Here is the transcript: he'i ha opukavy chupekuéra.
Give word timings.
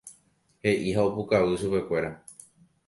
he'i 0.65 0.95
ha 0.95 1.01
opukavy 1.11 1.53
chupekuéra. 1.61 2.11